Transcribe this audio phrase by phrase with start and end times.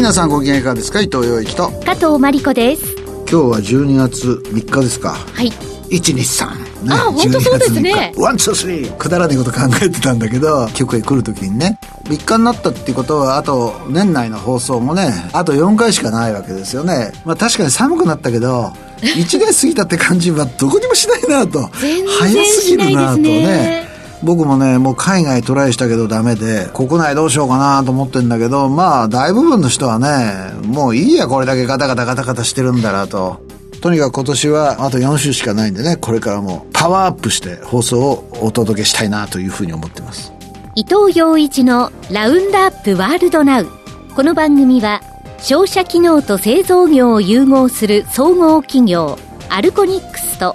[0.00, 1.02] 皆さんご機嫌いかがですか？
[1.02, 1.68] 伊藤洋一と。
[1.84, 2.96] 加藤真理子です。
[2.96, 5.10] 今日は12月3日ですか？
[5.10, 5.52] はい。
[5.90, 8.14] 123、ね、あ本当そうですね。
[8.16, 11.78] one two three くだらないこと考えてたんだけど局へ来る時にね。
[12.04, 17.12] 3日になったっていうことはあと年内の放送もねあと4回しかないわけですよね。
[17.26, 21.60] まあ確かに寒くなったけど 1年過ぎたって感じはどこにもしないなと。
[21.72, 23.89] 早すぎるなとね
[24.22, 33.40] 僕もね、もう海外トライしたけどダメで、国内どうしようかなと思ってんだけど、まあ、大部分の人はね、もういいや、これだけガタガタガタガタしてるんだなと。
[33.80, 40.32] とにかく今年はあと4週しかないんでね、これからもパワーアップして放送をお届けしたいなというふうに思ってます。
[40.74, 43.68] 伊藤洋一のラウンドアップワールドナウ。
[44.14, 45.00] この番組は、
[45.38, 49.18] 商社機能と製造業を融合する総合企業、
[49.48, 50.54] アルコニックスと、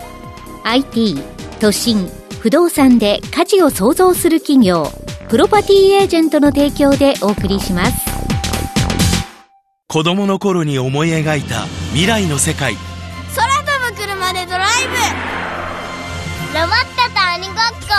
[0.63, 1.17] IT、
[1.59, 2.07] 都心、
[2.45, 4.91] 不動産で価値を創造する企業
[5.29, 7.93] プロパティエージェントの提供でお送りします。
[9.87, 11.61] 子供の頃に思い描いた
[11.93, 12.75] 未来の世界。
[13.35, 14.93] 空飛ぶ車でドライブ。
[16.53, 17.97] ロボットと鬼ごっこ。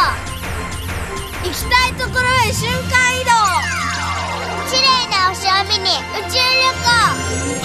[1.43, 3.33] 行きたいところへ瞬間移動。
[4.71, 6.63] 綺麗な星を見に宇宙旅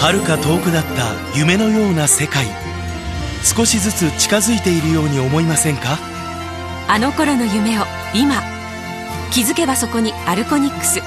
[0.00, 2.48] 遥か遠くだった夢のような世界。
[3.44, 6.10] 少しずつ近づいているように思いませんか？
[6.88, 8.42] あの頃の夢を今
[9.32, 11.00] 気づけばそこにアルコニックス。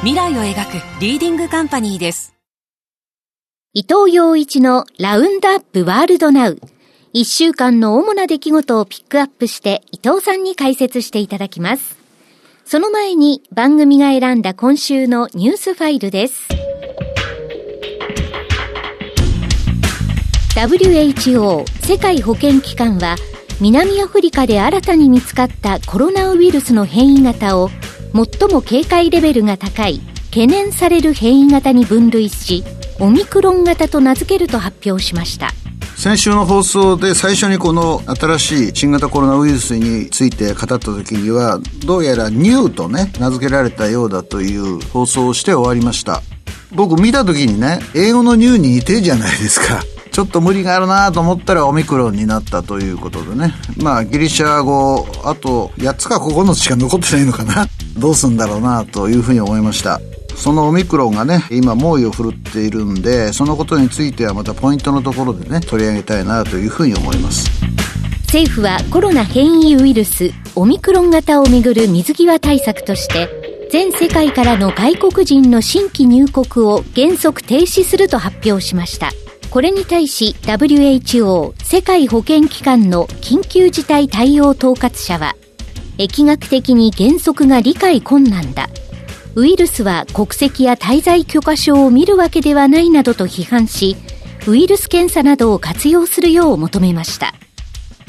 [0.00, 2.34] 未来を描くリーディングカンパニーです。
[3.74, 6.58] 伊藤洋一のラウンドアップワールドナウ。
[7.12, 11.98] 一週間の主な出来事をピックアップして伊藤さんに解説していただきます。
[12.64, 16.48] その前に番組が選んだ今週のニュースファイルです。
[20.54, 23.16] WHO 世界保健機関は
[23.60, 27.68] 南アフリカで新たに見つかったコロナウイルスの変異型を
[28.14, 32.64] 最も警戒レベルが高い懸念される変異型に分類し
[33.00, 35.50] オミクロン型と名付けると発表しました。
[35.96, 46.22] 先週の放送で最初にこの新しい新型コロナウイルスについて語った時にはどうやらニューとね名付けられたようだという放送をして終わりました。
[46.72, 49.82] 僕見た時にね英語のニューに似てるじゃないですか。
[50.10, 53.54] ちょっと無理があるなと思ったらオミクロンになったということでね。
[53.76, 57.68] まあギリシャ語、あと8つか9つしか残ってないのかな。
[57.96, 60.00] どうすんだろうなというふうに思いました。
[60.36, 67.50] そのオミクロンがね、今猛威を振るっているんで、そのことについてはまたポイントのところでね、取り上げたいなというふうに思います。
[68.24, 73.28] 政府はコロナ変異ウイルス、オミクロン型をめぐる水際対策として、
[73.70, 79.10] 全世界からの外国人の新規入国を原則停止すると発表しました。
[79.50, 85.34] これに対し WHO 世界保健機関の緊急事態対応統括者は
[85.98, 88.68] 疫学的に原則が理解困難だ。
[89.34, 93.96] ウイルスは国籍や滞在許可証を見るわけではないなどと批判し
[94.46, 97.34] ウイルス検査などを活用するよう求めました。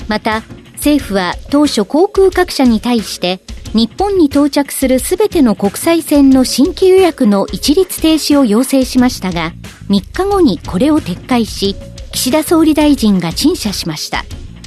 [0.07, 0.43] また
[0.75, 3.39] 政府は当初航空各社に対して
[3.73, 9.53] 日本に到着するすべての国際線の新規予約の一律停止を要請しましたが、
[9.89, 11.75] 3日後にこれを撤回し、
[12.11, 14.25] 岸田総理大臣が陳謝しました。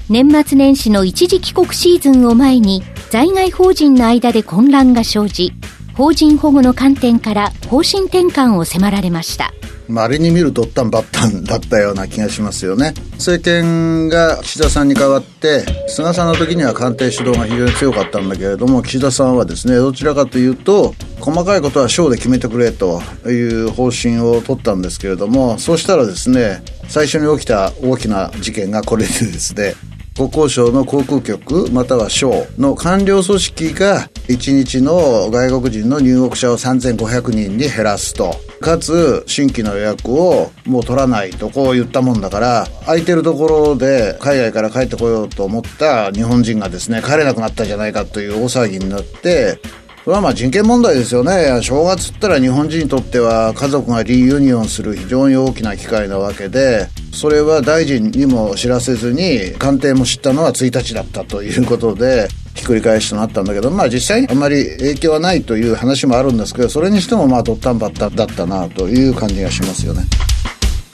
[0.09, 5.53] 年末年始の一時帰国シーズンを前に、在外邦人の間で混乱が生じ、
[5.95, 9.53] 邦人保護の観点から方針転換を迫られました。
[9.89, 12.95] 稀に見るドッタンバッタンだったような気がしますよね。
[13.13, 29.75] 政権が岸田さんに代わって、菅さんの時には官邸主導が非常に強かったんだけれども、岸田さんはですね、どちらかというと、細かいことは省で決めてくれという方針を取ったんですけれども、そうしたらですね、最初に起きた大きな事件がこれでですね、
[30.17, 49.61] 国交省の航空局または省の官僚組織が1日の外国人の入国者を3500人に減らすとかつ新規の予約をもう取らないとこう言ったもんだから空いてるところで海外から帰ってこようと思った日本人がですね帰れなくなったじゃないかという大騒ぎになって
[50.05, 51.63] これはまあ人権問題ですよね。
[51.63, 70.05] 正月ったら日本人にとっては家族がリユニオンする非常に大きな機会なわけで、それは大臣にも知らせずに、官邸も知ったのは1日だったということで、ひっくり返しとなったんだけど、まあ実際にあまり影響はないという話もあるんですけど、それにしてもまあドッタンバッタだったなという感じがしますよね。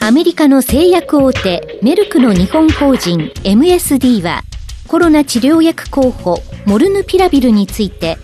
[0.03, 4.43] アメリカの製薬大手メルクの日本法人 MSD は
[4.89, 8.17] コロナ治療薬候補モルヌピラビルについて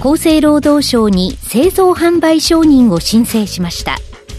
[0.00, 3.98] 厚生労働省に製造販売承認を申請しました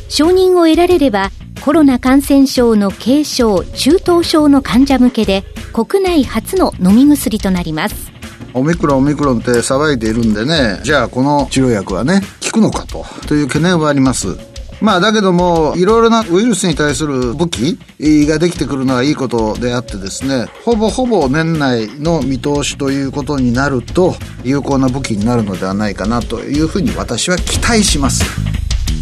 [0.10, 1.30] 承認を得られれば
[1.62, 8.09] コロナ感染症の軽症中等症の患者向けで国内初の飲み薬となります
[8.54, 10.80] オミクロンオミクロンって騒いでいるんでね。
[10.84, 13.06] じゃあこの治療薬はね効くのかと。
[13.28, 14.38] という懸念はあります。
[14.82, 28.24] まあだけども、いろいろなウイルスに対する武器ができてくるのはいいことであってですね、ほぼほぼ年内の見通しということになると、有効な武器になるのではないかなというふうに私は期待します。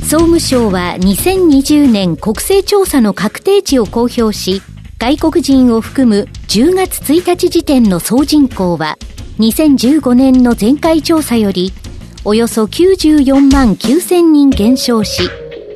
[0.01, 4.63] 総務省は2020年国勢調査の確定値を公表し、
[4.97, 8.97] 外国人を含む10月1日時点の総人口は、
[9.39, 11.71] 2015年の前回調査より、
[12.25, 15.29] およそ94万9000人減少し、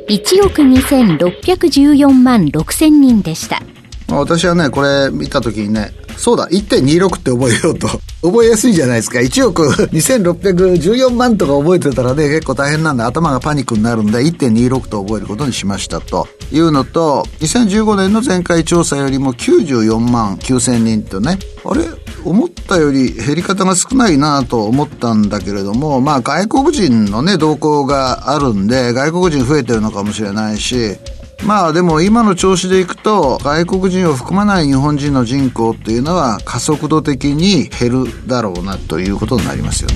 [0.09, 3.61] 1億2614万6000人でした。
[4.09, 7.87] 私はね、これ見たときにね、そうだ、1.26って覚えようと。
[8.21, 9.19] 覚えやすいじゃないですか。
[9.19, 21.85] 1億2614万とか覚えてたらね、結構大変なんで頭がパニックになるんで、1.26と覚えることにしましたというのと、2015年の前回調査よりも94万9000人とね、あれ
[22.25, 30.97] 思ったより減り方が少ないなと思ったんだけれども、まあ外国人のね、動向があるんで、外国人増えてるのかもしれないし、
[31.45, 39.95] まあでも今の調子でいくと外国人を含まない日本人の人口っていうのは加速度的に減るだろうなということになりますよね。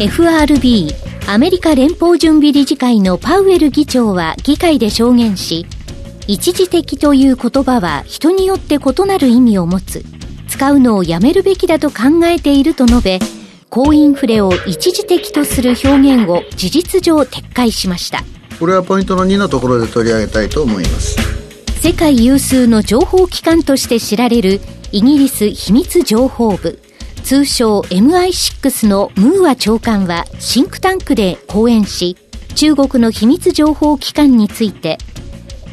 [0.00, 0.92] FRB
[1.28, 5.66] アメリカ連邦準備理事会のパウエル議長は議会で証言し
[6.26, 10.04] 一時的という言葉は人によって異なる意味を持つ。
[10.58, 13.20] 使うのをやめるべきだと考えていると述べ
[13.70, 18.24] 高インフレを一時的とする表現を事実上撤回しました。
[18.58, 21.16] これはポイントの2のところで取り上げたいと思います。
[21.80, 24.60] 世界有数の情報機関として知られる
[24.90, 26.82] イギリス秘密情報部
[27.22, 32.16] 通称 MI6 のムーア長官はシンクタンクで講演し
[32.56, 34.98] 中国の秘密情報機関について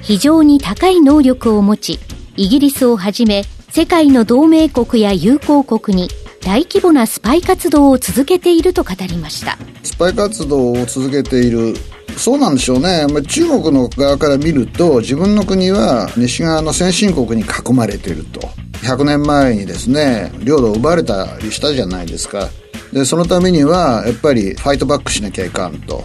[0.03, 1.99] 非常に高い能力を持ち
[2.37, 3.45] イギリスをはじめ
[3.75, 6.07] 世界の同盟国や友好国に
[6.39, 11.73] 大規模なスパイ活動を続けていると語りましたスパイ活動を続けている
[12.15, 13.05] そうなんでしょうね。
[13.11, 18.39] まあ、中国の側から見ると、自分の国は西側の先進国に囲まれていると。
[18.83, 22.47] 100年前にですね、領土を奪われたりしたじゃないですか。
[22.93, 26.01] で、そのためには、やっぱりファイトバックしなきゃいかんと。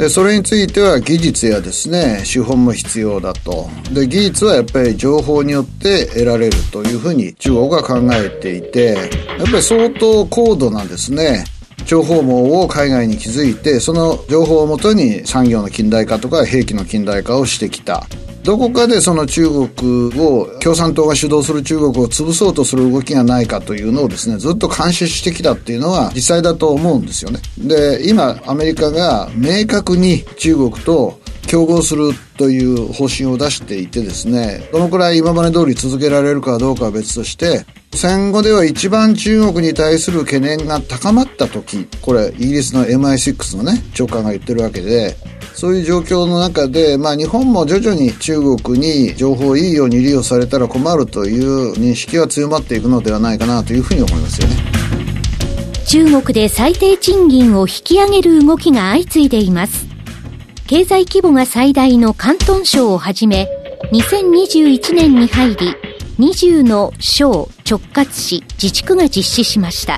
[0.00, 3.68] で、それについては技術やですね、資本も必要だと。
[3.92, 8.94] で、技術はやっぱり情報によって得られるというふうに中国が考えていて、
[9.38, 11.44] やっぱり相当高度なですね、
[11.90, 18.06] 情報網を海外に築いて、その情報をもとに産業の近代化とか兵器の近代化をしてきた。
[18.44, 19.68] どこかでその中国
[20.24, 27.40] を、共産党が主導する中国を潰そうとする動きがないかというのをですね、ずっと監視してきたっていうのは実際だと思うんですよね。
[27.58, 45.16] で、今、アメリカが明確に中国と競合するという方針を出していてですね、どのくらい今まで通り続けられるかどうかは別として、戦後では一番中国に対する懸念が高まった時、これイギリスの MI6 のね、長官が言ってるわけで、
[45.54, 54.56] そういう状況の中で、まあ日本も徐々に中国に情報をいいように利用されたら困るという認識は強まっていくのではないかなというふうに思いますよね。
[55.86, 59.86] 中国で最低賃金を引き上げる動きが相次いでいます。
[60.68, 63.48] 経済規模が最大の広東省をはじめ、
[63.92, 65.74] 2021年に入り、
[66.20, 69.96] 20の省、直轄市、自治区が実施しました。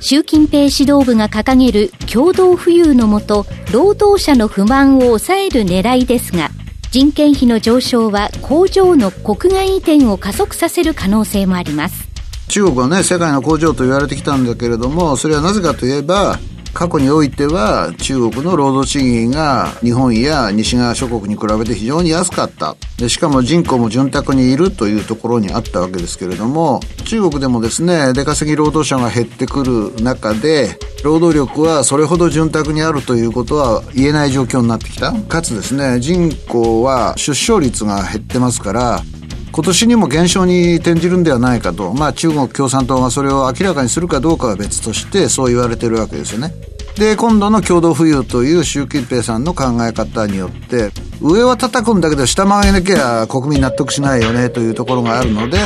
[0.00, 6.50] 習近平指導部が掲げる共同富裕のもと、労働者の不満を抑える狙いですが、
[6.90, 12.08] 人件費の上昇は工場の国外移転を加速させる可能性もあります。
[12.48, 16.40] 中国はね、世界の工場と言われてきたんだけれども、それはなぜかといえば、
[16.78, 22.76] 過去においては中国の労働賃金が日本や西側諸国に比べて非常に安かった。
[22.96, 35.12] でしかも人口も潤沢にいるというところにあったわけですけれども中国でもですね出稼ぎ労働者が減ってくる中で労働力はそれほど潤沢にあるということは言えない状況になってきた。
[35.12, 39.02] かつですね人口は出生率が減ってますから
[39.50, 46.67] 今年にも減少に転じるんではないかと、まあ、中国共産党がそれを明らかにするかどうかは別としてそう言われてるわけですよね。
[46.98, 50.90] で今度の共同富裕という習近平さんの考え方によって
[51.20, 55.58] 上は叩くんだけど下回げなきゃ国民納得しないよねというところがあるので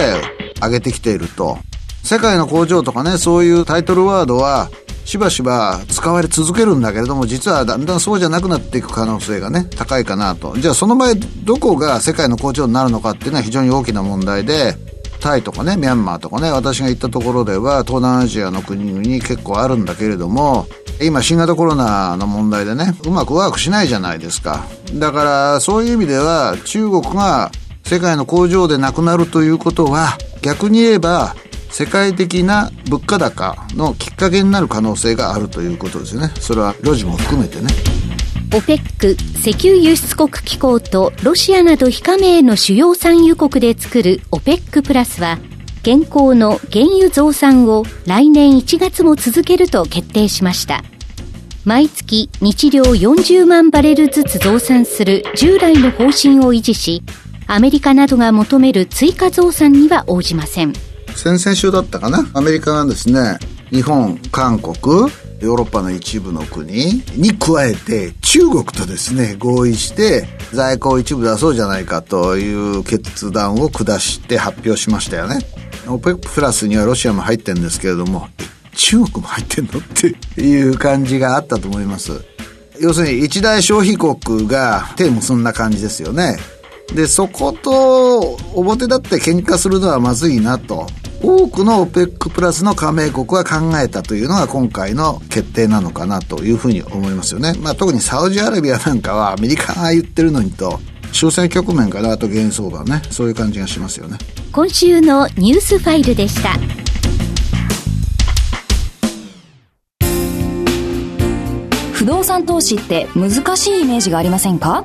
[0.61, 1.57] 上げてきていると
[2.03, 4.71] 世界の工場とかねそういうタイトルワードは
[5.05, 10.57] しばしば使われ続けるんだけれども、実はだんだんそうじゃなくなっていく可能性がね、高いかなと。
[10.57, 14.77] じゃあその場合、どこが世界の工場になるのかっていうのは非常に大きな問題で、
[15.23, 20.67] タイとかね、ミャンマーとかね、私が行ったところでは、東南アジアの国々結構あるんだけれども、
[21.00, 24.64] 今新型コロナの問題でね、うまくワークしないじゃないですか。
[24.95, 27.50] だから、そういう意味では、中国が
[27.85, 31.35] 世界の工場でなくなるということは、逆に言えば、
[31.71, 37.69] 世界的な物価高のきっかけになる可能性があるということですよねそれは路地も含めてね
[38.52, 45.38] OPEC 石油輸出国機構とロシアなど非加盟の主要産油国で作る OPEC プラスは
[45.80, 50.85] 現行の原油増産を来年1月も続けると決定しました。
[51.64, 57.02] 毎月日量40万バレルずつ増産する従来の方針を維持し
[57.47, 60.75] アメリカなどが求める追加増産には応じません。
[61.16, 62.28] 先々週だったかな？
[62.35, 63.38] アメリカがですね。
[63.71, 65.11] 日本韓国
[65.42, 75.40] ヨーロッパの一部の国に加えて中国とですね合意して在庫を一部出そうじゃないかという決断を下して発表しましたよね。
[75.87, 78.28] OPEC プラスにはロシアも入ってるんですけれども
[78.76, 82.25] 中国も入ってんのっていう感じがあったと思います。
[82.80, 86.37] 要するに一大消費国が手もそんな感じですよね。
[86.94, 90.87] で、そこと表立って喧嘩するのはまずいなと。
[91.25, 97.54] 多くの OPEC プラスの加盟国は考えたというのが今回の決定なのかなというふうに思いますよね。
[97.61, 100.80] まあ特にサウジアラビアなんかはアメリカが言ってるのにと、
[101.12, 103.02] 終戦局面かなと原相場ね。
[103.11, 104.18] そういう感じがしますよね。
[104.50, 106.58] 今週のニュースファイルでした。
[111.92, 114.84] 不動産投資って難しいイメージがありませんか？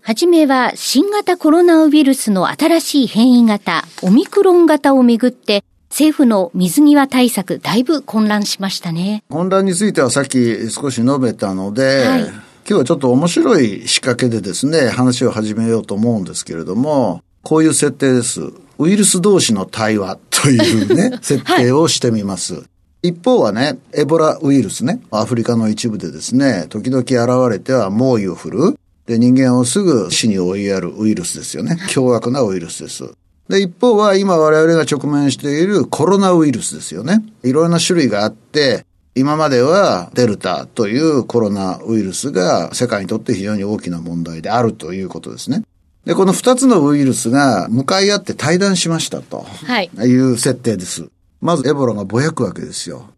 [0.00, 9.22] はじめは新型コロナウイルスの新しい変異型、オミクロン型をめぐって、政府の水際対策、だいぶ混乱しましたね。
[9.28, 18.40] 混乱についてはさっき少し述べたので、はい、今日はちょっと面白い仕掛けでですね、話を始めようと思うんですけれども、こういう設定です。
[18.78, 22.54] ウイルス同士の対話というね、 設定をしてみます。
[22.54, 22.60] は
[23.02, 28.78] い、一方はね、エボラウイルスね、アフリカの一部でですね、時々現れては猛威を振る。
[29.08, 31.78] で、人間をすぐ死に追いやるウイルスですよね。
[31.88, 33.10] 凶悪なウイルスです。
[33.48, 37.24] で、一方は今我々が直面しているコロナウイルスですよね。
[37.42, 38.84] いろんな種類があって、
[39.14, 45.64] 今まではデルタというコロナウイルスが世界にとって非常に大きな問題であるということですね。
[46.04, 49.46] で、この二つのウイルスが向かい合って対談しましたと。
[49.64, 49.90] はい。
[49.96, 51.06] いう設定です。
[51.40, 53.08] まずエボラがぼやくわけですよ。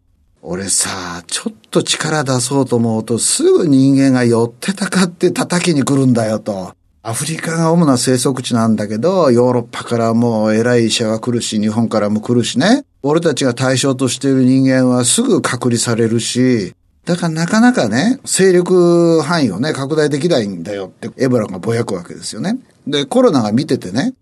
[0.43, 6.73] 俺さ、ちょっと力出そうと思うとすぐ人間が寄ってたかって叩きに来るんだよと。
[7.03, 12.85] アフリカが主な生息地なんだけど、ヨーロッパからもう偉い医者が来るし、日本からも来るしね。
[13.03, 16.73] 俺たちが対象としている人間はすぐ隔離されるし、
[17.05, 22.57] だからなかなかね、勢力範囲をね、拡大できないんだよってエボラがぼやくわけですよね。
[22.87, 24.13] で、コロナが見ててね、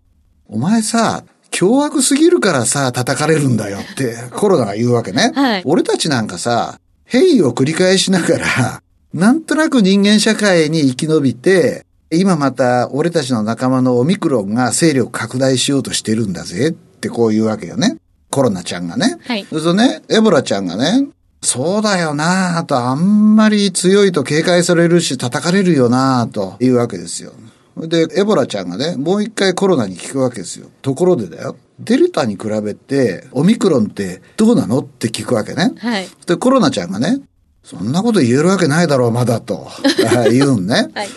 [0.48, 5.32] お前さ、凶悪すぎるからさ、叩かれるんだよってコロナが言うわけね。
[5.34, 5.62] はい。
[5.64, 17.98] 俺たちなんかさ、変異を繰り返しながら、なんとなく人間社会に生き延びて、今また俺たちの仲間のオミクロンが勢力拡大しようとしてるんだぜってこう言うわけよね。
[18.30, 19.18] コロナちゃんがね。
[19.24, 19.44] はい。
[19.50, 21.08] そうするとね、エボラちゃんがね、
[21.42, 27.32] そうだよなぁと、あんまり強いと警戒されるし叩かれるよなぁというわけですよ。
[27.76, 30.68] で、エボラちゃんがね、もう一回コロナに聞くわけですよ。
[30.82, 31.56] ところでだよ。
[31.78, 34.80] デルタに比べて、オミクロンってどうなの？
[34.80, 35.72] って聞くわけね。
[35.78, 36.08] はい。
[36.26, 37.20] で、コロナちゃんがね、
[37.64, 39.68] そんなこと言えるわけないだろう、まだと。
[40.30, 40.90] 言うんね。
[40.94, 41.08] はい。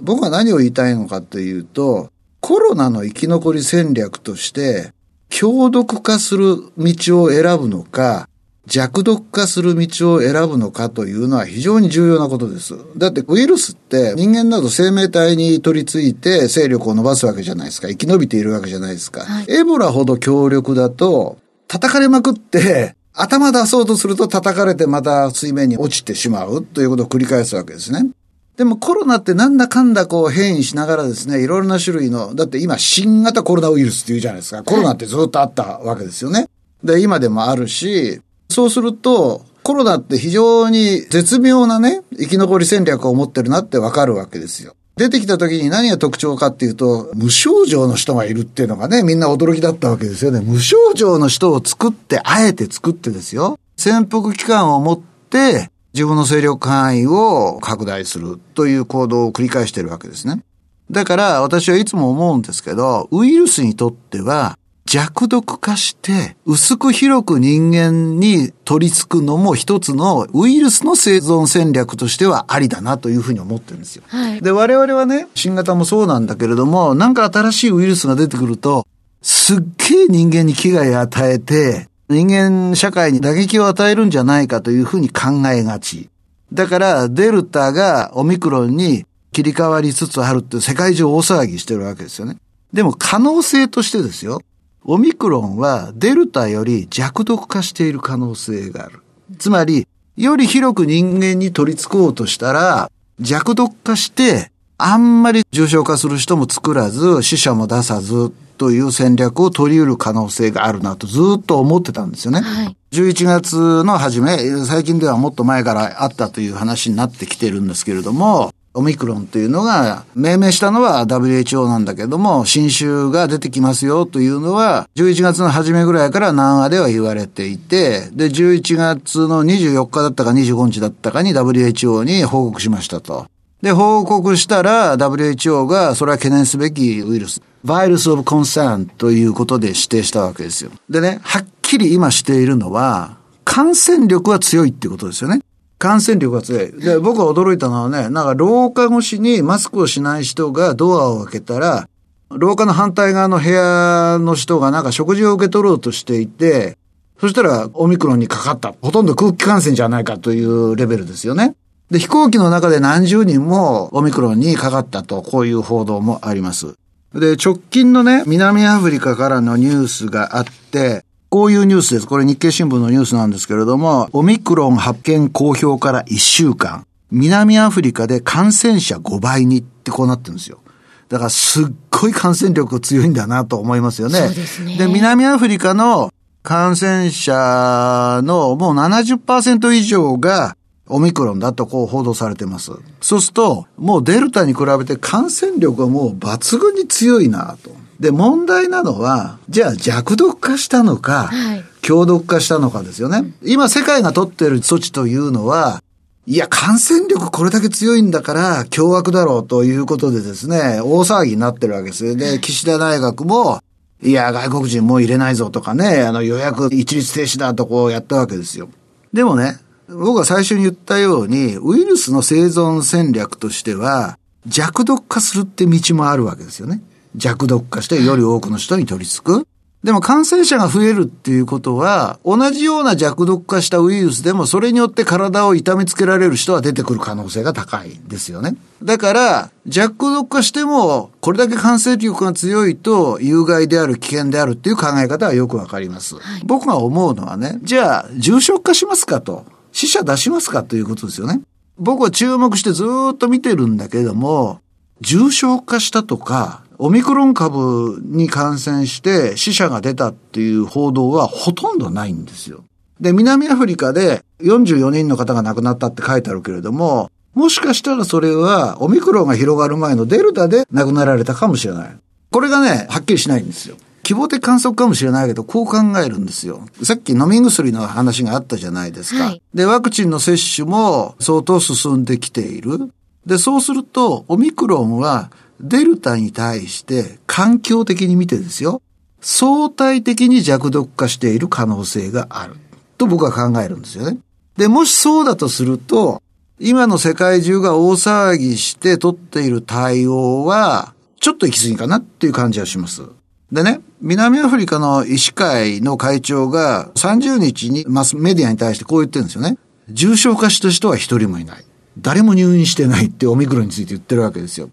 [0.00, 4.92] 僕は何を言いたいのかというと、コロナの生き残り戦略として、
[5.30, 8.28] 強毒化する道を選ぶのか、
[8.66, 12.74] 弱毒化する道を選ぶのかというのは非常に重要なことです。
[12.96, 17.88] だってウイルスって人間など生命体に取り付いて勢力を伸ばすわけじゃないですか。
[17.88, 19.22] 生き延びているわけじゃないですか。
[19.24, 28.10] はい、エボラほど強力だと叩かれまくって頭出そうとすると叩かれてまた水面に落ちてしまうということを繰り返すわけですね。
[28.56, 34.62] でもコロナってなんだかんだこう変異しながらですね、いろいろな種類の、だって今新型コロナウイルスって言うじゃないですか。
[34.62, 36.48] コロナってずっとあったわけですよね。
[36.84, 38.20] で、今でもあるし、
[38.54, 44.74] そうすると、コロナって非常に絶妙なね、生き残り戦略を持ってるなってわかるわけですよ。
[44.96, 50.40] 出てきた時に何が特徴かっていうと、無症状の人がいるっていうのがね、みんな驚きだったわけですよね。
[50.40, 53.58] 無症状の人を作って、あえて作ってですよ。
[53.76, 60.44] 潜伏期間を持って、自分の勢力範囲を拡大するという行動を繰り返してるわけですね。
[60.92, 64.58] だから私はいつも思うんですけど、ウイルスにとっては
[64.94, 74.04] 弱毒化して、薄く広く人間に取り付くのも一つのウイルスの生存戦略としてはありだなというふうに思ってるんですよ。
[74.06, 74.40] はい。
[74.40, 78.86] で、我々はね、新型もそうなんだけれども、なんか新しいウイルスが出てくると、
[79.20, 86.08] すっげえ人間に危害を与えて、人間社会に打撃を与えるんじゃないかというふうに考えがち。
[86.52, 92.36] だから、デルタがオミクロンに切り替わりつつあるって世界中大騒ぎしてるわけですよね。
[92.72, 94.40] でも可能性としてですよ。
[94.86, 99.00] オミクロンはデルタより弱毒化している可能性がある。
[99.38, 112.42] つまり、より広く人間に取り付こうとしたら、弱毒化して、あんまり重症化する人も作らず、死者も出さずという戦略を取り得る可能性があるなとずっと思ってたんですよね。
[112.42, 112.76] はい。
[112.92, 114.36] 11月の初め、
[114.66, 133.26] 最近ではもっと前からあったという話になってきてるんですけれども、オミクロンというのが、命名したのは WHO なんだけども、新種が出てきますよというのは、11月の初めぐらいから南アでは言われていて、で、11月の24日だったか25日だったかに WHO に報告しましたと。
[133.62, 140.70] で、報告したら WHO がそれは懸念すべきウイルス、バイルスオブコンサーンということで指定したわけですよ。
[140.90, 145.40] でね、はっきり今しているのは、感染力は強いってことですよね。
[145.84, 146.72] 感染力が強い。
[146.72, 151.86] で、僕が驚いたのはね、なんか廊下越しにマスクをしない人がドアを開けたら、
[152.30, 156.78] 廊下の反対側の部屋の人がなんか食事を受け取ろうとしていて、
[157.20, 158.74] そしたらオミクロンにかかった。
[158.80, 161.54] ほとんど空気感染じゃないかというレベルですよね。
[161.90, 166.76] で、飛行機の中で何十人もオミクロンにかかったと、こういう報道もあります。
[167.14, 172.06] で、直近のね、南アフリカからのニュースがあって、こういうニュースです。
[172.06, 180.60] これ日経新聞のニュースなんですけれども、オミクロン発見公表から1週間、南アフリカで感染者5倍にってこうなってるんですよ。
[181.08, 184.20] だからすっごい感染力強いんだなと思いますよね。
[184.64, 186.12] ねで、南アフリカの
[186.44, 190.56] 感染者のもう70%以上が
[190.86, 192.70] オミクロンだとこう報道されてます。
[193.00, 197.83] そうすると、もうデルタに比べて感染力がもう抜群に強いなと。
[198.00, 203.34] で、問題なのは、じゃあ弱毒化したのか、はい強毒化したのかですよね。
[203.44, 205.82] 今世界が取っている措置というのは、
[206.26, 212.16] いや、感染力これだけ強いんだから、凶悪だろうということでですね、大騒ぎになってるわけですよ。
[212.16, 213.60] で、岸田大学も、
[214.02, 218.70] いや、外国人もう入れないぞとかね、あの予約一律停止だとこうやったわけですよ。
[219.12, 226.80] でもね、僕が最初に言ったように、ウイルスの生存戦略としては、弱毒化するって道もあるわけですよね。
[227.16, 229.46] 弱毒化してより多くの人に取り付く。
[229.84, 238.56] でも感染者が増えるっていうことは、同じような弱毒化したウイルスでもそれによって体を痛めつけられる人は出てくる可能性が高いですよね。
[238.82, 246.16] だから、弱毒化しても、これだけ感染力が強いと有害である、危険であるっていう考え方はよくわかります。
[246.46, 249.44] 僕が思うのはね、じゃあ、重症化しますかと。
[249.70, 251.42] 死者出しますかということですよね。
[251.76, 254.60] 僕は注目してずーっと見てるんだけども、
[255.02, 262.64] 重症化したとか、オミクロン株に感染して死者が出たっていう報道はほとんどないんですよ。
[263.00, 271.96] で、南アフリカで44人の方が亡くなったって書いてあるけれども、もしかしたらそれはオミクロンが広がる前のデルタで亡くなられたかもしれない。
[272.30, 273.76] これがね、はっきりしないんですよ。
[274.04, 276.60] 希望的観測かもしれないけど、こう考えるんですよ。
[276.82, 279.24] さっき飲み薬の話があったじゃないですか。
[279.24, 282.90] はいで、ワクチンの接種も相当進んできている。
[283.24, 288.82] で、そうすると、オミクロンはデルタに対して環境的に見てですよ、
[289.20, 292.56] 相対的に弱毒化している可能性がある。
[292.98, 294.18] と僕は考えるんですよね。
[294.56, 296.22] で、もしそうだとすると、
[296.60, 303.02] 今の世界中が大騒ぎして取っている対応は、ちょっと行き過ぎかなっていう感じはします。
[303.50, 309.56] でね、南アフリカの医師会の会長が30日にマスメディアに対してこう言ってるんですよね。
[309.88, 311.64] 重症化した人は一人もいない。
[311.98, 314.70] 誰も入院してないってオミクロンについて言ってるわけですよ。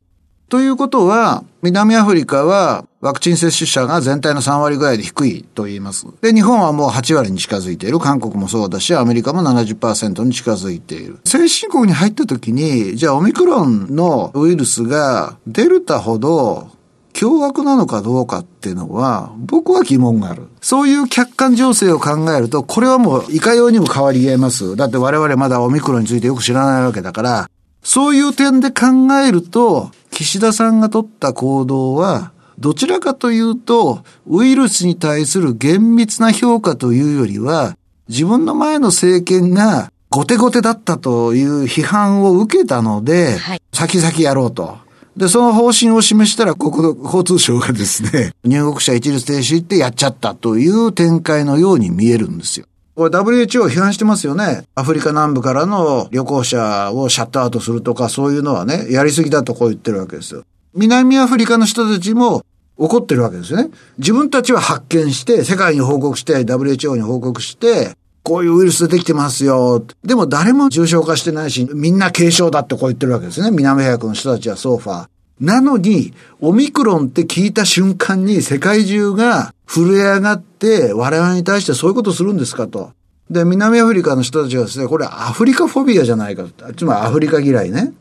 [0.51, 6.07] ということは、南アフリカはワクチン接種者が全体の3割ぐらいで低いと言います。
[6.21, 7.99] で、日本はもう8割に近づいている。
[7.99, 11.19] 韓国もそうだし、アメリカも70%に近づいている。
[11.23, 16.67] 先進国に入った時に、じゃあオミクロンのウイルスがデルタほど
[17.13, 20.49] 凶悪なのかどうかっていうのは、僕は疑問がある。
[20.59, 24.75] そういう客観情勢を考えると、これはもういかようにも変わり得ます。
[24.75, 27.49] だって我々まだオミクロンについてよく知らないわけだから、
[27.83, 37.75] そういう点で考えると、岸田さんが取った行動は、どちらかというと、ウイルスに対する厳密な評価というよりは、
[38.07, 44.77] 自分の前の政権が後手後手だったという批判を受けたので、はい先々やろうと。
[45.17, 52.65] で、その方針を示したら国土交通省がですね、入国者一律停止ってやっちゃったという展開のように見えるんですよ。
[52.95, 54.63] これ WHO 批判してますよね。
[54.75, 60.43] アフリカ南部からの旅行者をシャットアウトするとかそういうのはね、やりすぎだとこう言ってるわけですよ。
[60.73, 62.43] 南アフリカの人たちも
[62.77, 63.69] 怒ってるわけですよね。
[63.97, 69.83] 自分たちは発見して、世界に報告して、WHO に報告して、こういうウイルス出てきてますよ。
[70.03, 73.51] でも誰も重症化してないし、みんな軽症だってこう言ってるわけですね。
[73.51, 75.07] 南アフリカの人たちはソーファー。
[75.41, 82.91] なのに、オミクロンって聞いた瞬間に世界中が震え上がって我々に対してそういうことするんですかと。
[83.31, 86.71] で、南アフリカの人たちはですね、これアフリカフォビアじゃないかと。
[86.73, 87.91] つまりアフリカ嫌いね。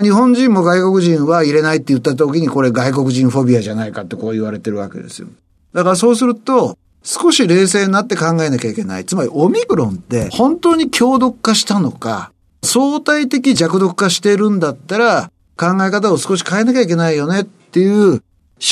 [0.00, 5.28] 日本人も外国人は入れないって言った時にこれ外国人フォビアじゃないかってこう言われてるわけですよ。
[5.72, 9.04] だからそうすると、少し冷静になって考えなきゃいけない。
[9.04, 12.32] つまりオミクロンって本当に強毒化したのか、
[12.64, 18.20] 相対的弱毒化してるんだったら考え方を少し変えなきゃいけないよねっていう思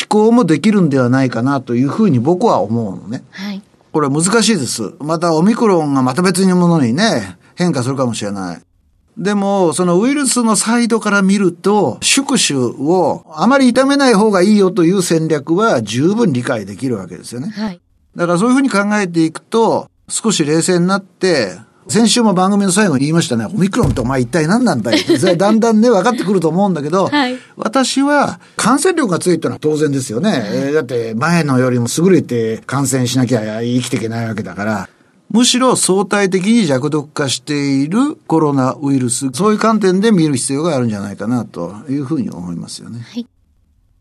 [0.08, 3.24] 考もできるんではないかなというふうに僕は思うのね。
[3.30, 3.62] はい。
[3.92, 4.94] これは難しいです。
[5.00, 8.62] またオミクロンがまた別にものにね、変化するかもしれない。
[9.16, 17.48] でも、そのウイルスのサイドから見ると、宿主をあまり痛めない方がいいよという戦略は十分理解できるわけですよね。
[17.48, 17.80] はい。
[18.14, 21.56] だからそういうふうに考えていくと、少し冷静になって、
[21.88, 24.98] 先週も番組の最後に言いましたね、オミクロンってお前一体何なんだよ。
[25.36, 30.30] だんだんね、分かってくると思うんだけど、 はい、私は感染力が強いってのは当然ですよね。
[30.30, 34.88] はい、だって前のよりも優れて感染しなきゃ生きていけないわけだから、
[35.30, 43.00] むしろ相対的に弱毒化しているコロナウイルス、そういう観点で見る必要があるんじゃないかなというふうに思いますよね。
[43.12, 43.26] はい、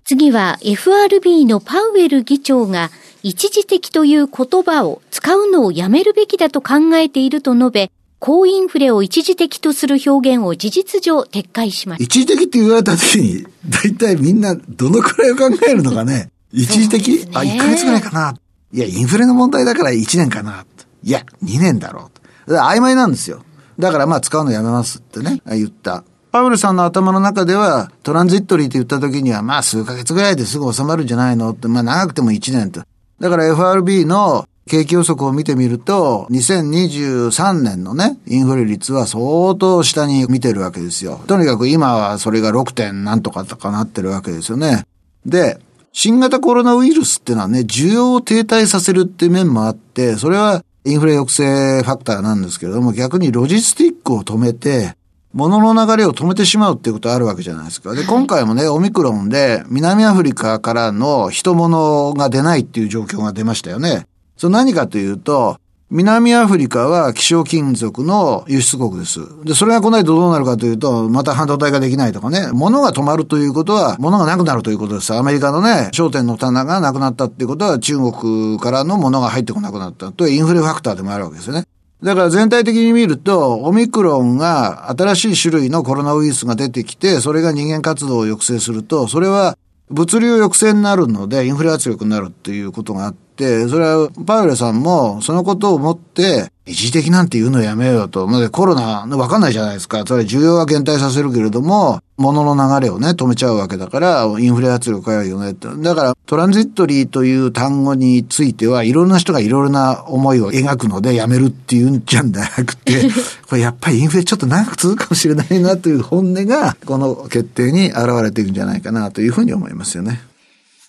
[0.07, 2.91] 次は FRB のパウエル議長が
[3.23, 12.03] 一時的という言葉を使うのをやめるべきだと考えていると述べ、高インフレを一時的とする表現を事実上撤回しました。
[12.03, 16.29] 一時的って言われた時に、大体みんなどのくらいを考えるのかね？
[16.53, 18.37] 一時的、ね、あ、1ヶ月ぐらいかな。
[18.73, 20.67] いや、インフレの問題だから1年かな。
[21.01, 22.11] いや、2年だろ
[22.45, 22.55] う。
[22.55, 23.43] 曖昧なんですよ。
[23.79, 26.03] だからまあ使うのやめますってね、言った。
[26.35, 32.83] パウルさんの頭の中では、トランジットリーって言った時には、まあ数ヶ月ぐらいですぐ収まるんじゃないのって、まあ長くても1年と。
[33.21, 41.21] だから FRB の景気予測を見てみると、2023年のね、インフレ率は相当下に見てるわけですよ。
[41.25, 42.73] とにかく今はそれが 6.
[42.73, 44.83] 点なんとかとかなってるわけですよね。
[45.25, 45.61] で、
[45.93, 54.97] 新型コロナウイルスってのはね、需要を停滞させるって面もあって、それはインフレ抑制ファクターなんですけれども、逆にロジスティックを止めて、
[55.35, 57.93] 物の流れを止めてしまうっていうことあるわけじゃないですか。
[57.93, 64.07] で、今回もね、 オミクロンで南アフリカからの人物が出ないっていう状況が出ましたよね。
[64.37, 65.57] それ何かというと、
[65.91, 69.19] 南アフリカは希少金属の輸出国です。
[69.43, 75.13] で、それが来ないとどうなるかというと、また半導体ができないとかね、物が止まるということは、物がなくなるということです。
[75.13, 81.65] アメリカのね、商店の棚がなくなったっていうことは、中国からの物が入ってこなくなったというインフレファクターでもあるわけですよね。
[82.03, 89.57] だから全体的に見ると、オミクロンが新しい種類のコロナウイルスが出てきて、それが人間活動を抑制すると、それは
[89.89, 98.25] 物流抑制になるので、インフレ圧力になるっていうことがあっ、それはパウエルさんもそのことを思って、一時的なんて言うのやめようと。
[98.25, 100.03] まだコロナ、わかんないじゃないですか。
[100.07, 105.67] それ需要は減退させるけれども、物の流れをね、止めちゃうわけだから、インフレ圧力があるよねって。
[105.67, 113.09] だから、トランジットリーという単語については、いろんな人がいろいろな思いを描くので、やめるっていうんじゃなくて、
[113.47, 120.23] これやっぱりインフレちょっと長く続くかもしれないなという本音が、この決定に現れているんじゃないかなというふうに思いますよね。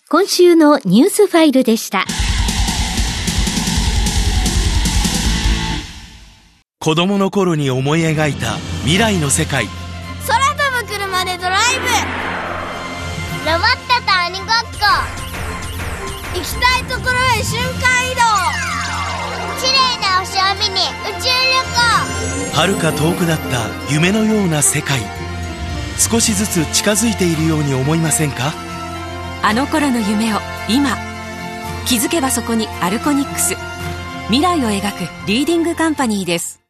[0.09, 2.07] 今週のニュースファイルでした。
[6.87, 9.67] 子供の頃に思い描いた未来の世界。
[10.25, 11.87] 空飛ぶ車でドライブ。
[13.45, 14.87] ロボットと鬼ごっこ。
[16.37, 18.23] 行きたいところへ瞬間移動。
[19.59, 21.59] 綺麗な星を見に宇宙旅
[22.53, 22.55] 行。
[22.55, 25.01] 遥か遠くだった夢のような世界。
[25.99, 28.53] 少しずつ近づいているように思いませんか？
[29.43, 30.97] あの頃の夢を今。
[31.85, 33.57] 気づけばそこにアルコニックス。
[34.27, 36.61] 未来を描くリーディングカンパニーです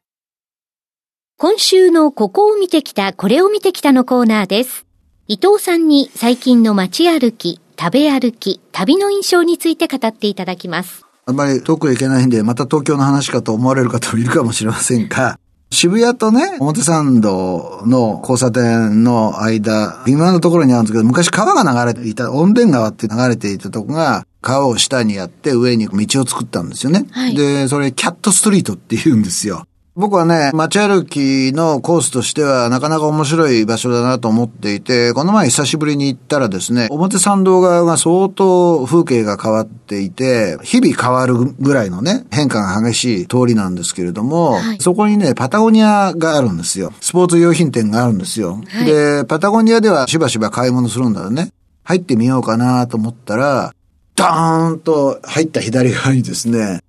[1.39, 4.87] 今週のここを見てきた、これを見てきたのコーナーです。
[5.27, 11.05] 伊藤さんに最近の街歩き、食べ歩き、旅の印象について語っていただきます。
[11.27, 15.37] あんまり遠くへ行けないんで、また東京の話かと思われる方もいるかもしれませんが、
[15.69, 27.05] 渋谷とね、表参道の交差点の間、微妙なところにあるんですけど、昔川が流れていた、温田川って流れていたとこが、川を下にやって上に道を作ったんですよね。
[27.11, 29.67] はい、で、それキャットストリートって言うんですよ。
[29.97, 46.93] 僕はね、街歩きのコースとしてはなかなか面白い場所だなと思っていて、この前久しぶりに行ったらですね、表参道側が相当風景が変わっていて、日々変わるぐらいのね、変化が激しい通りなんですけれども、はい、そこにね、パタゴニアがあるんですよ。
[47.01, 48.61] スポーツ用品店があるんですよ。
[48.67, 51.49] はい、で、パタゴニアではしばしば買い物するんだよね。
[51.83, 53.73] 入ってみようかなと思ったら、
[54.15, 56.81] ドーンと入った左側にですね、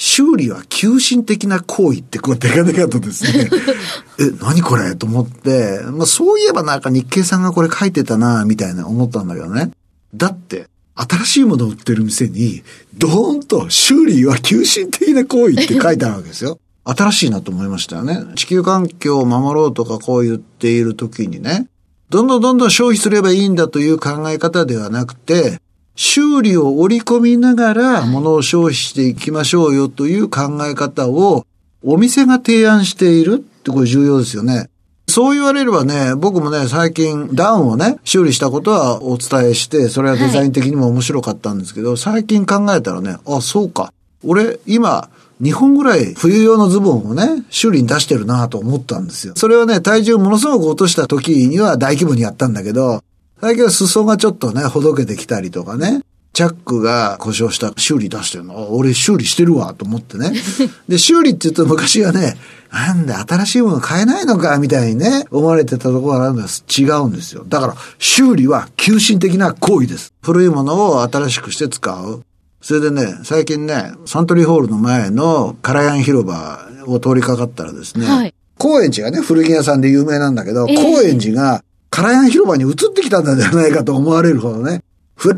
[0.00, 3.50] 修理は急進的な行為ってこうデカデカとですね、
[4.20, 9.72] え、何これと思って、まあそういえばなんか日経さんがこれ書いてたな、みたいな思ったんだけどね。
[10.14, 12.62] だって、新しいものを売ってる店に、
[12.96, 16.60] ドーンと修理は急進的な行為って書いてあるわけですよ。
[16.86, 18.24] 新しいなと思いましたよね。
[18.36, 21.66] 地球環境を守ろうとかこう言っている時にね、
[22.08, 25.60] どんどんどんどん消費すればいいんだという考え方ではなくて、
[26.00, 31.44] 修理を織り込みながら物を消費していきましょうよという考え方を
[31.82, 34.70] お店が提案しているってこれ重要ですよね。
[35.08, 43.92] そう言われればね、僕もね、最近ダウンをね、修理したことはお伝えして、それはデザイン的にも面白かったんですけど、はい、最近考えたらね、あ、そうか。
[44.22, 45.08] 俺、今、
[45.42, 49.32] 2本ぐらい冬用のズボンをね、修理に出してるなと思ったんですよ。
[49.36, 53.02] それはね、体重ものすごく落とした時には大規模にやったんだけど、
[53.40, 56.02] 最近は裾がちょっとね、ほどけてきたりとかね。
[56.32, 58.76] チャックが故障した修理出してるの。
[58.76, 60.32] 俺修理してるわと思ってね。
[60.88, 62.36] で、修理って言うと昔はね、
[62.70, 66.64] なんで新しいもの買えないのかみたいにね、思われてたところがあるんです。
[66.68, 67.44] 違うんですよ。
[67.48, 70.12] だから、修理は急進的な行為です。
[70.22, 72.22] 古いものを新しくして使う。
[72.60, 84.82] それでね、最近ね、サントリーホールの前のカラヤン広場を通りかかったらですね、はい、高円寺がね、古着屋さんで有名なんだけど、えー、高円寺がカラヤン広場に移ってきたんじゃないかと思われるほどね、
[85.18, 85.34] 古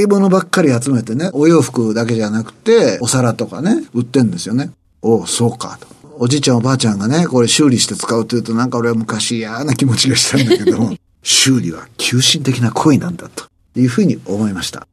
[0.00, 4.70] いものばっかり集めてね、お洋服だけじゃなくて、お皿とかね、売ってんですよね。
[5.02, 5.86] おそうかと。
[6.20, 13.44] おじいちゃんおばあちゃんがね、これ修理して使うというとなんか俺は昔嫌な気持ちがしたんだけども、 修理は急進的な行為なんだと
[13.76, 14.88] いうふうに思いました。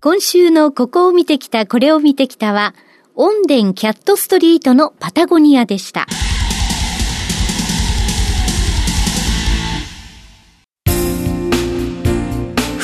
[0.00, 2.74] 今週のここを見てきた、これを見てきたは、
[3.16, 6.06] オンデンキャットストリートのパタゴニアでした。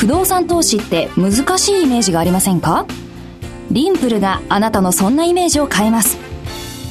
[0.02, 2.86] 不動産投資って難しいイメージがありませんか？
[3.70, 6.18] リンプルがあなたのそんなイメージを変えます。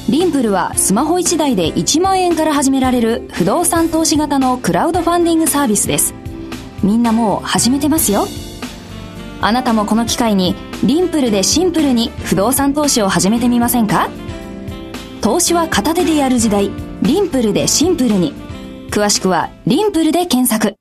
[0.08, 6.14] リンプルはスマホ1台で1万円から始められる不動産投資型のクラウドファンディングサービスです。
[6.82, 8.24] みんなもう始めてますよ。
[9.42, 14.08] あなたもこの機会にリンプルでシンプルに不動産投資を始めてみませんか？
[15.20, 16.70] 投資は片手でやる時代、
[17.02, 18.32] リンプルでシンプルに。
[18.90, 20.76] 詳しくはリンプルで検索。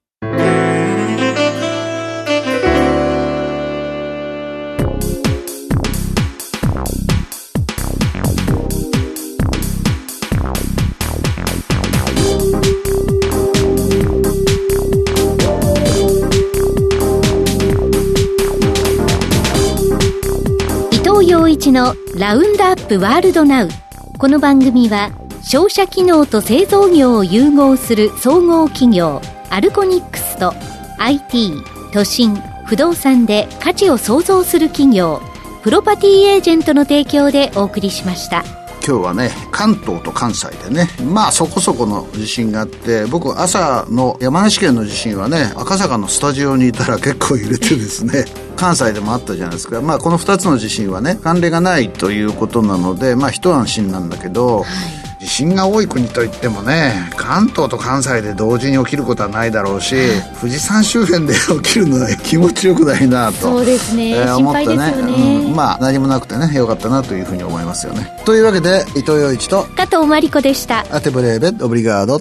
[21.61, 23.69] 一のラウンドアップワールドナウ。
[24.17, 25.11] この番組は
[25.43, 29.21] 商社機能と製造業を融合する総合企業
[29.51, 30.55] アルコニックスと
[30.97, 31.53] IT、
[31.93, 35.21] 都心、不動産で価値を創造する企業
[35.61, 38.43] プロパティエージェントの提供でお送りしました。
[38.85, 48.25] 今日はね関東と関西でねまあそこそこの地震があって僕朝の山梨県の地震はね赤坂のスタジオにいたら結構揺れてですね
[48.57, 49.81] 関西でもあったじゃないですか。
[49.81, 55.10] まあこの2つの地震はね関連がないということなのでまあ一安心なんだけど、はい。
[55.21, 59.95] 地震が多い国といってもね関東と関西で同時に起きることはないだろうし
[60.39, 63.37] 富士山周辺で起きるのは気持ちよくないなと。
[63.37, 68.19] そうですね、えー、思ってね、ね、うん、まあ何もなくてねよかったなというふうに思いますよね。
[68.25, 70.87] というわけで伊藤洋一と加藤真理子でした。
[70.89, 72.19] アテブレーベオブリガード。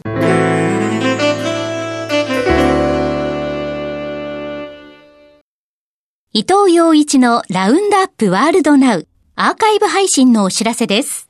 [6.35, 11.30] 伊藤洋一のラウンドアップワールドナウアーカイブ配信のお知らせです。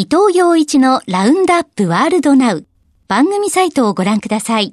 [0.00, 2.64] 伊藤洋一のラウンドアップワールドナウ
[3.06, 4.68] 番組サイトをご覧ください。